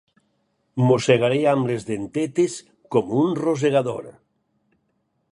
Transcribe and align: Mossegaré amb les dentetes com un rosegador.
Mossegaré 0.85 1.35
amb 1.51 1.67
les 1.71 1.85
dentetes 1.89 2.55
com 2.95 3.11
un 3.25 3.37
rosegador. 3.41 4.09